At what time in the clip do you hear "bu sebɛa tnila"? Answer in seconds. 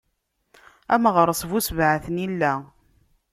1.49-2.53